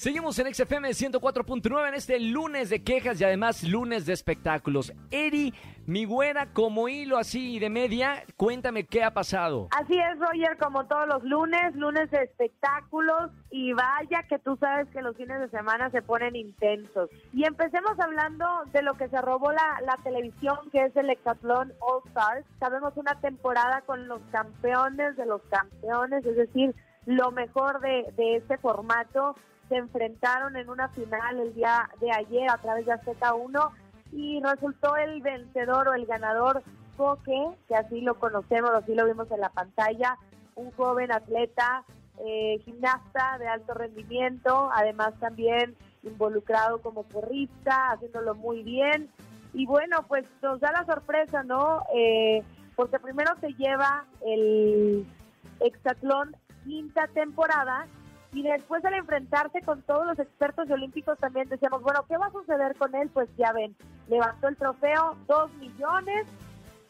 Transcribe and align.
Seguimos 0.00 0.38
en 0.38 0.54
XFM 0.54 0.88
104.9 0.88 1.88
en 1.88 1.94
este 1.94 2.18
lunes 2.18 2.70
de 2.70 2.82
quejas 2.82 3.20
y 3.20 3.24
además 3.24 3.62
lunes 3.64 4.06
de 4.06 4.14
espectáculos. 4.14 4.94
Eri, 5.10 5.52
mi 5.84 6.06
güera, 6.06 6.54
como 6.54 6.88
hilo 6.88 7.18
así 7.18 7.58
de 7.58 7.68
media, 7.68 8.24
cuéntame 8.38 8.86
qué 8.86 9.04
ha 9.04 9.12
pasado. 9.12 9.68
Así 9.72 9.98
es, 9.98 10.18
Roger, 10.18 10.56
como 10.56 10.86
todos 10.86 11.06
los 11.06 11.22
lunes, 11.24 11.76
lunes 11.76 12.10
de 12.10 12.22
espectáculos 12.22 13.30
y 13.50 13.74
vaya 13.74 14.22
que 14.26 14.38
tú 14.38 14.56
sabes 14.56 14.88
que 14.88 15.02
los 15.02 15.14
fines 15.18 15.38
de 15.38 15.50
semana 15.50 15.90
se 15.90 16.00
ponen 16.00 16.34
intensos. 16.34 17.10
Y 17.34 17.44
empecemos 17.44 18.00
hablando 18.00 18.46
de 18.72 18.80
lo 18.80 18.94
que 18.94 19.10
se 19.10 19.20
robó 19.20 19.52
la, 19.52 19.98
televisión, 20.02 20.56
que 20.72 20.86
es 20.86 20.96
el 20.96 21.10
Hexatlón 21.10 21.74
All 21.80 22.00
Stars. 22.06 22.46
Sabemos 22.58 22.96
una 22.96 23.20
temporada 23.20 23.82
con 23.82 24.08
los 24.08 24.22
campeones 24.32 25.18
de 25.18 25.26
los 25.26 25.42
campeones, 25.50 26.24
es 26.24 26.36
decir, 26.36 26.74
lo 27.04 27.32
mejor 27.32 27.80
de 27.82 28.36
este 28.36 28.56
formato 28.56 29.36
se 29.70 29.76
enfrentaron 29.76 30.56
en 30.56 30.68
una 30.68 30.88
final 30.88 31.38
el 31.38 31.54
día 31.54 31.88
de 32.00 32.10
ayer 32.10 32.50
a 32.50 32.58
través 32.58 32.84
de 32.86 32.92
Azteca 32.92 33.34
1 33.34 33.72
y 34.12 34.42
resultó 34.42 34.96
el 34.96 35.22
vencedor 35.22 35.88
o 35.88 35.94
el 35.94 36.06
ganador 36.06 36.62
Coque, 36.96 37.56
que 37.68 37.76
así 37.76 38.00
lo 38.00 38.18
conocemos, 38.18 38.72
así 38.72 38.94
lo 38.96 39.06
vimos 39.06 39.30
en 39.30 39.40
la 39.40 39.48
pantalla, 39.48 40.18
un 40.56 40.72
joven 40.72 41.12
atleta, 41.12 41.84
eh, 42.18 42.58
gimnasta 42.64 43.38
de 43.38 43.46
alto 43.46 43.72
rendimiento, 43.72 44.70
además 44.74 45.14
también 45.20 45.76
involucrado 46.02 46.82
como 46.82 47.04
porrista, 47.04 47.92
haciéndolo 47.92 48.34
muy 48.34 48.64
bien. 48.64 49.08
Y 49.54 49.66
bueno, 49.66 50.04
pues 50.08 50.24
nos 50.42 50.58
da 50.58 50.72
la 50.72 50.84
sorpresa, 50.84 51.44
¿no? 51.44 51.84
Eh, 51.94 52.42
porque 52.74 52.98
primero 52.98 53.30
se 53.40 53.52
lleva 53.54 54.04
el 54.26 55.06
hexatlón 55.60 56.36
quinta 56.64 57.06
temporada 57.14 57.86
y 58.32 58.42
después 58.42 58.84
al 58.84 58.94
enfrentarse 58.94 59.60
con 59.62 59.82
todos 59.82 60.06
los 60.06 60.18
expertos 60.18 60.70
olímpicos 60.70 61.18
también 61.18 61.48
decíamos, 61.48 61.82
bueno, 61.82 62.04
¿qué 62.08 62.16
va 62.16 62.26
a 62.26 62.32
suceder 62.32 62.76
con 62.76 62.94
él? 62.94 63.10
Pues 63.12 63.28
ya 63.36 63.52
ven, 63.52 63.74
levantó 64.08 64.48
el 64.48 64.56
trofeo, 64.56 65.16
dos 65.26 65.52
millones 65.54 66.26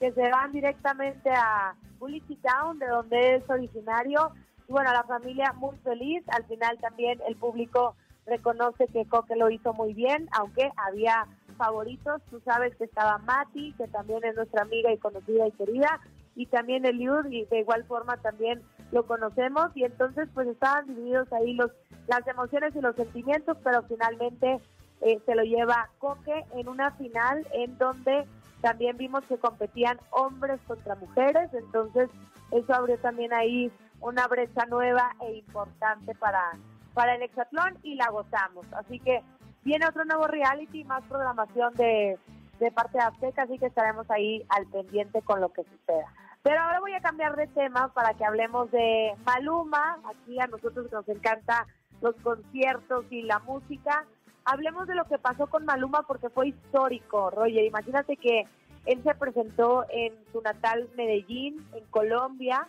que 0.00 0.12
se 0.12 0.30
van 0.30 0.52
directamente 0.52 1.30
a 1.30 1.74
Bullitt 1.98 2.24
Town, 2.42 2.78
de 2.78 2.86
donde 2.86 3.36
es 3.36 3.50
originario. 3.50 4.32
Y 4.68 4.72
bueno, 4.72 4.92
la 4.92 5.04
familia 5.04 5.52
muy 5.54 5.76
feliz. 5.78 6.22
Al 6.28 6.44
final 6.44 6.78
también 6.78 7.20
el 7.26 7.36
público 7.36 7.94
reconoce 8.26 8.86
que 8.88 9.06
Coque 9.06 9.36
lo 9.36 9.50
hizo 9.50 9.72
muy 9.74 9.94
bien, 9.94 10.28
aunque 10.32 10.70
había 10.76 11.26
favoritos. 11.56 12.22
Tú 12.30 12.40
sabes 12.44 12.74
que 12.76 12.84
estaba 12.84 13.18
Mati, 13.18 13.72
que 13.76 13.88
también 13.88 14.24
es 14.24 14.36
nuestra 14.36 14.62
amiga 14.62 14.92
y 14.92 14.98
conocida 14.98 15.46
y 15.46 15.52
querida, 15.52 16.00
y 16.36 16.46
también 16.46 16.84
Eliud, 16.84 17.26
y 17.26 17.44
de 17.46 17.60
igual 17.60 17.84
forma 17.84 18.16
también 18.18 18.62
lo 18.92 19.06
conocemos 19.06 19.70
y 19.74 19.84
entonces 19.84 20.28
pues 20.34 20.48
estaban 20.48 20.86
divididos 20.86 21.32
ahí 21.32 21.54
los 21.54 21.70
las 22.08 22.26
emociones 22.26 22.74
y 22.74 22.80
los 22.80 22.96
sentimientos, 22.96 23.56
pero 23.62 23.82
finalmente 23.82 24.60
eh, 25.02 25.20
se 25.24 25.34
lo 25.34 25.42
lleva 25.42 25.90
Coque 25.98 26.44
en 26.54 26.68
una 26.68 26.90
final 26.92 27.46
en 27.52 27.76
donde 27.78 28.26
también 28.62 28.96
vimos 28.96 29.22
que 29.24 29.36
competían 29.36 29.98
hombres 30.10 30.58
contra 30.66 30.96
mujeres, 30.96 31.52
entonces 31.52 32.10
eso 32.50 32.74
abrió 32.74 32.98
también 32.98 33.32
ahí 33.32 33.70
una 34.00 34.26
brecha 34.26 34.64
nueva 34.66 35.14
e 35.20 35.34
importante 35.34 36.14
para, 36.14 36.52
para 36.94 37.14
el 37.14 37.22
hexatlón 37.22 37.78
y 37.82 37.94
la 37.94 38.10
gozamos. 38.10 38.66
Así 38.72 38.98
que 39.00 39.22
viene 39.64 39.86
otro 39.86 40.04
nuevo 40.04 40.26
reality, 40.26 40.82
más 40.84 41.04
programación 41.04 41.74
de, 41.74 42.18
de 42.58 42.72
parte 42.72 42.98
de 42.98 43.04
Azteca, 43.04 43.42
así 43.42 43.58
que 43.58 43.66
estaremos 43.66 44.10
ahí 44.10 44.44
al 44.48 44.66
pendiente 44.66 45.20
con 45.22 45.40
lo 45.40 45.52
que 45.52 45.62
suceda. 45.64 46.06
Pero 46.42 46.60
ahora 46.60 46.80
voy 46.80 46.92
a 46.94 47.00
cambiar 47.00 47.36
de 47.36 47.46
tema 47.48 47.88
para 47.92 48.14
que 48.14 48.24
hablemos 48.24 48.70
de 48.70 49.12
Maluma. 49.24 49.98
Aquí 50.04 50.38
a 50.40 50.46
nosotros 50.46 50.90
nos 50.92 51.08
encanta 51.08 51.66
los 52.00 52.14
conciertos 52.16 53.04
y 53.10 53.22
la 53.22 53.38
música. 53.40 54.06
Hablemos 54.44 54.86
de 54.86 54.94
lo 54.94 55.04
que 55.04 55.18
pasó 55.18 55.46
con 55.48 55.64
Maluma 55.64 56.02
porque 56.06 56.30
fue 56.30 56.48
histórico, 56.48 57.30
Roger. 57.30 57.64
Imagínate 57.64 58.16
que 58.16 58.46
él 58.86 59.02
se 59.02 59.14
presentó 59.14 59.84
en 59.90 60.14
su 60.32 60.40
natal 60.40 60.88
Medellín, 60.96 61.66
en 61.74 61.84
Colombia. 61.86 62.66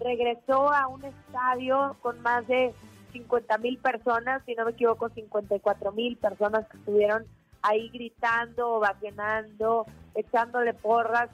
Regresó 0.00 0.72
a 0.72 0.88
un 0.88 1.04
estadio 1.04 1.96
con 2.00 2.20
más 2.22 2.46
de 2.48 2.74
50 3.12 3.58
mil 3.58 3.78
personas, 3.78 4.42
si 4.46 4.54
no 4.54 4.64
me 4.64 4.70
equivoco, 4.70 5.08
54 5.10 5.92
mil 5.92 6.16
personas 6.16 6.66
que 6.68 6.78
estuvieron 6.78 7.26
ahí 7.62 7.90
gritando, 7.90 8.76
ovacionando, 8.76 9.86
echándole 10.14 10.72
porras 10.74 11.28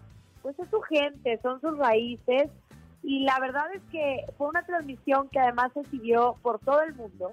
pues 0.47 0.61
es 0.61 0.71
su 0.71 0.81
gente, 0.83 1.41
son 1.43 1.61
sus 1.61 1.77
raíces 1.77 2.49
y 3.03 3.25
la 3.25 3.37
verdad 3.41 3.65
es 3.75 3.83
que 3.91 4.25
fue 4.39 4.47
una 4.47 4.65
transmisión 4.65 5.29
que 5.29 5.41
además 5.41 5.73
se 5.75 5.83
siguió 5.87 6.37
por 6.41 6.61
todo 6.61 6.83
el 6.83 6.95
mundo 6.95 7.33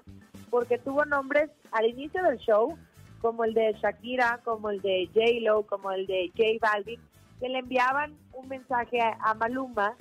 porque 0.50 0.78
tuvo 0.78 1.04
nombres 1.04 1.48
al 1.70 1.86
inicio 1.86 2.24
del 2.24 2.38
show 2.38 2.76
como 3.20 3.44
el 3.44 3.54
de 3.54 3.72
Shakira, 3.80 4.40
como 4.42 4.68
el 4.68 4.82
de 4.82 5.08
J-Lo, 5.14 5.62
como 5.62 5.92
el 5.92 6.08
de 6.08 6.32
J 6.36 6.58
Balvin, 6.60 7.00
que 7.38 7.48
le 7.48 7.60
enviaban 7.60 8.16
un 8.32 8.48
mensaje 8.48 8.98
a 9.00 9.34
Maluma 9.34 9.94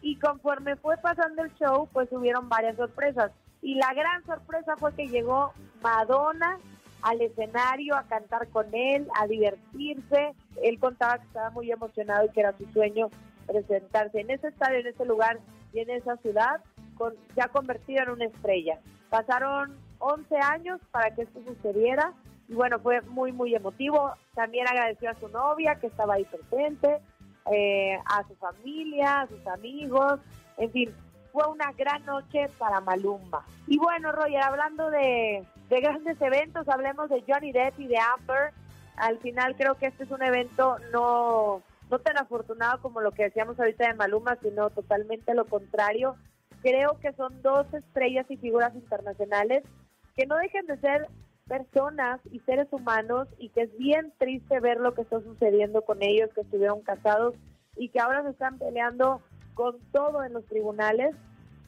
y 0.00 0.14
conforme 0.20 0.76
fue 0.76 0.96
pasando 0.98 1.42
el 1.42 1.52
show, 1.54 1.88
pues 1.92 2.08
hubieron 2.12 2.48
varias 2.48 2.76
sorpresas. 2.76 3.32
Y 3.62 3.74
la 3.74 3.92
gran 3.94 4.24
sorpresa 4.26 4.76
fue 4.76 4.94
que 4.94 5.08
llegó 5.08 5.52
Madonna 5.82 6.56
al 7.02 7.20
escenario 7.20 7.96
a 7.96 8.04
cantar 8.04 8.48
con 8.48 8.66
él, 8.74 9.08
a 9.18 9.26
divertirse. 9.26 10.34
Él 10.62 10.78
contaba 10.78 11.18
que 11.18 11.26
estaba 11.26 11.50
muy 11.50 11.70
emocionado 11.70 12.26
y 12.26 12.30
que 12.30 12.40
era 12.40 12.56
su 12.56 12.66
sueño 12.72 13.08
presentarse 13.46 14.20
en 14.20 14.30
ese 14.30 14.48
estadio, 14.48 14.78
en 14.78 14.86
ese 14.86 15.04
lugar 15.04 15.38
y 15.72 15.80
en 15.80 15.90
esa 15.90 16.16
ciudad, 16.18 16.62
con, 16.96 17.14
ya 17.36 17.48
convertido 17.48 18.02
en 18.02 18.10
una 18.10 18.24
estrella. 18.26 18.78
Pasaron 19.08 19.76
11 19.98 20.36
años 20.36 20.80
para 20.90 21.14
que 21.14 21.22
esto 21.22 21.40
sucediera 21.46 22.12
y 22.48 22.54
bueno, 22.54 22.80
fue 22.80 23.00
muy, 23.02 23.32
muy 23.32 23.54
emotivo. 23.54 24.12
También 24.34 24.66
agradeció 24.66 25.10
a 25.10 25.14
su 25.14 25.28
novia 25.28 25.76
que 25.76 25.86
estaba 25.86 26.14
ahí 26.14 26.24
presente, 26.24 26.98
eh, 27.52 27.96
a 28.06 28.26
su 28.26 28.34
familia, 28.36 29.20
a 29.20 29.26
sus 29.28 29.46
amigos, 29.46 30.20
en 30.58 30.70
fin, 30.72 30.94
fue 31.32 31.46
una 31.48 31.72
gran 31.72 32.04
noche 32.04 32.48
para 32.58 32.80
Malumba. 32.80 33.44
Y 33.66 33.78
bueno, 33.78 34.12
Roger, 34.12 34.42
hablando 34.42 34.90
de, 34.90 35.44
de 35.68 35.80
grandes 35.80 36.20
eventos, 36.20 36.68
hablemos 36.68 37.08
de 37.08 37.24
Johnny 37.26 37.52
Depp 37.52 37.78
y 37.78 37.86
de 37.86 37.98
Amber. 37.98 38.52
Al 38.96 39.18
final 39.18 39.56
creo 39.56 39.76
que 39.76 39.86
este 39.86 40.04
es 40.04 40.10
un 40.10 40.22
evento 40.22 40.76
no, 40.92 41.62
no 41.90 41.98
tan 41.98 42.18
afortunado 42.18 42.80
como 42.82 43.00
lo 43.00 43.12
que 43.12 43.24
decíamos 43.24 43.58
ahorita 43.58 43.86
de 43.86 43.94
Maluma, 43.94 44.36
sino 44.42 44.70
totalmente 44.70 45.34
lo 45.34 45.44
contrario. 45.46 46.16
Creo 46.62 46.98
que 47.00 47.12
son 47.14 47.40
dos 47.42 47.72
estrellas 47.72 48.26
y 48.28 48.36
figuras 48.36 48.74
internacionales 48.74 49.64
que 50.16 50.26
no 50.26 50.36
dejen 50.36 50.66
de 50.66 50.78
ser 50.78 51.08
personas 51.46 52.20
y 52.30 52.38
seres 52.40 52.68
humanos 52.70 53.26
y 53.38 53.48
que 53.48 53.62
es 53.62 53.76
bien 53.76 54.12
triste 54.18 54.60
ver 54.60 54.78
lo 54.78 54.94
que 54.94 55.02
está 55.02 55.20
sucediendo 55.20 55.82
con 55.82 56.02
ellos 56.02 56.30
que 56.34 56.42
estuvieron 56.42 56.80
casados 56.82 57.34
y 57.76 57.88
que 57.88 57.98
ahora 57.98 58.22
se 58.22 58.30
están 58.30 58.58
peleando 58.58 59.20
con 59.60 59.78
todo 59.92 60.24
en 60.24 60.32
los 60.32 60.46
tribunales 60.46 61.14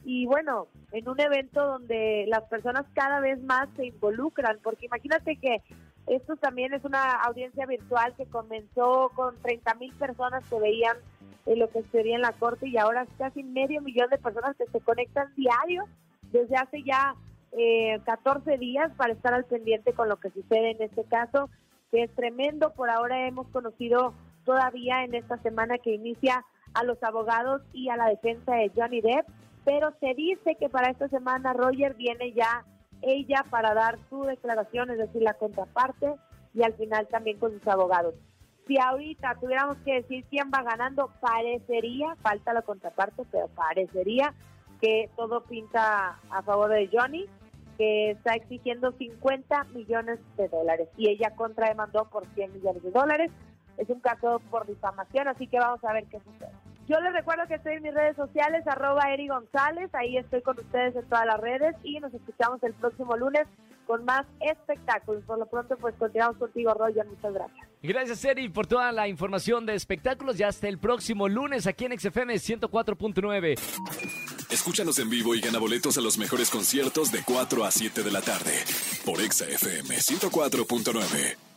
y 0.03 0.25
bueno, 0.25 0.65
en 0.91 1.07
un 1.07 1.19
evento 1.21 1.63
donde 1.63 2.25
las 2.27 2.41
personas 2.45 2.87
cada 2.95 3.19
vez 3.19 3.39
más 3.43 3.69
se 3.75 3.85
involucran, 3.85 4.57
porque 4.63 4.87
imagínate 4.87 5.35
que 5.35 5.61
esto 6.07 6.35
también 6.37 6.73
es 6.73 6.83
una 6.85 7.21
audiencia 7.21 7.67
virtual 7.67 8.15
que 8.17 8.25
comenzó 8.25 9.11
con 9.13 9.39
30 9.43 9.75
mil 9.75 9.93
personas 9.93 10.43
que 10.49 10.59
veían 10.59 10.97
eh, 11.45 11.55
lo 11.55 11.69
que 11.69 11.83
sucedía 11.83 12.15
en 12.15 12.23
la 12.23 12.31
corte 12.31 12.67
y 12.67 12.77
ahora 12.77 13.05
casi 13.19 13.43
medio 13.43 13.79
millón 13.83 14.09
de 14.09 14.17
personas 14.17 14.57
que 14.57 14.65
se 14.65 14.79
conectan 14.79 15.31
diario 15.35 15.83
desde 16.31 16.55
hace 16.55 16.81
ya 16.81 17.13
eh, 17.51 17.99
14 18.05 18.57
días 18.57 18.91
para 18.97 19.13
estar 19.13 19.35
al 19.35 19.45
pendiente 19.45 19.93
con 19.93 20.09
lo 20.09 20.17
que 20.17 20.31
sucede 20.31 20.71
en 20.71 20.81
este 20.81 21.03
caso, 21.03 21.47
que 21.91 22.01
es 22.01 22.15
tremendo. 22.15 22.73
Por 22.73 22.89
ahora 22.89 23.27
hemos 23.27 23.47
conocido 23.49 24.15
todavía 24.45 25.03
en 25.03 25.13
esta 25.13 25.37
semana 25.43 25.77
que 25.77 25.93
inicia 25.93 26.43
a 26.73 26.83
los 26.83 27.01
abogados 27.03 27.61
y 27.73 27.89
a 27.89 27.97
la 27.97 28.09
defensa 28.09 28.55
de 28.55 28.71
Johnny 28.75 29.01
Depp, 29.01 29.27
pero 29.65 29.93
se 29.99 30.13
dice 30.13 30.55
que 30.59 30.69
para 30.69 30.91
esta 30.91 31.07
semana 31.09 31.53
Roger 31.53 31.93
viene 31.95 32.33
ya 32.33 32.65
ella 33.01 33.45
para 33.49 33.73
dar 33.73 33.97
su 34.09 34.23
declaración, 34.23 34.89
es 34.89 34.97
decir, 34.97 35.21
la 35.21 35.33
contraparte, 35.33 36.15
y 36.53 36.63
al 36.63 36.73
final 36.73 37.07
también 37.07 37.39
con 37.39 37.51
sus 37.51 37.67
abogados. 37.67 38.13
Si 38.67 38.77
ahorita 38.79 39.35
tuviéramos 39.41 39.77
que 39.79 39.95
decir 39.95 40.25
quién 40.29 40.49
va 40.53 40.63
ganando, 40.63 41.09
parecería, 41.19 42.15
falta 42.21 42.53
la 42.53 42.61
contraparte, 42.61 43.23
pero 43.29 43.47
parecería 43.49 44.33
que 44.79 45.09
todo 45.15 45.43
pinta 45.43 46.19
a 46.29 46.41
favor 46.43 46.69
de 46.69 46.89
Johnny, 46.91 47.25
que 47.77 48.11
está 48.11 48.35
exigiendo 48.35 48.91
50 48.91 49.65
millones 49.73 50.19
de 50.37 50.47
dólares 50.47 50.87
y 50.95 51.09
ella 51.09 51.35
contrademandó 51.35 52.05
por 52.05 52.25
100 52.35 52.53
millones 52.53 52.83
de 52.83 52.91
dólares. 52.91 53.31
Es 53.77 53.89
un 53.89 53.99
caso 53.99 54.41
por 54.51 54.67
difamación, 54.67 55.27
así 55.27 55.47
que 55.47 55.59
vamos 55.59 55.83
a 55.83 55.93
ver 55.93 56.05
qué 56.05 56.19
sucede. 56.19 56.51
Yo 56.87 56.99
les 56.99 57.13
recuerdo 57.13 57.47
que 57.47 57.55
estoy 57.55 57.73
en 57.73 57.83
mis 57.83 57.93
redes 57.93 58.15
sociales, 58.15 58.67
arroba 58.67 59.13
Eri 59.13 59.27
González, 59.27 59.89
ahí 59.93 60.17
estoy 60.17 60.41
con 60.41 60.59
ustedes 60.59 60.95
en 60.95 61.07
todas 61.07 61.25
las 61.25 61.39
redes 61.39 61.75
y 61.83 61.99
nos 61.99 62.13
escuchamos 62.13 62.61
el 62.63 62.73
próximo 62.73 63.15
lunes 63.15 63.47
con 63.85 64.03
más 64.05 64.25
espectáculos. 64.41 65.23
Por 65.25 65.39
lo 65.39 65.45
pronto, 65.45 65.77
pues 65.77 65.95
continuamos 65.95 66.37
contigo, 66.37 66.73
Roger. 66.73 67.05
Muchas 67.05 67.33
gracias. 67.33 67.67
Gracias, 67.81 68.25
Eri, 68.25 68.49
por 68.49 68.67
toda 68.67 68.91
la 68.91 69.07
información 69.07 69.65
de 69.65 69.75
espectáculos. 69.75 70.37
Ya 70.37 70.47
hasta 70.47 70.67
el 70.67 70.77
próximo 70.77 71.27
lunes 71.27 71.67
aquí 71.67 71.85
en 71.85 71.99
XFM 71.99 72.35
104.9. 72.35 73.59
Escúchanos 74.49 74.99
en 74.99 75.09
vivo 75.09 75.35
y 75.35 75.41
gana 75.41 75.59
boletos 75.59 75.97
a 75.97 76.01
los 76.01 76.17
mejores 76.17 76.49
conciertos 76.49 77.11
de 77.11 77.23
4 77.25 77.65
a 77.65 77.71
7 77.71 78.03
de 78.03 78.11
la 78.11 78.21
tarde 78.21 78.53
por 79.05 79.19
XFM 79.19 79.95
104.9. 79.95 81.52